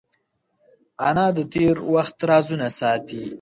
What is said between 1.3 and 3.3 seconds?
د تېر وخت رازونه ساتي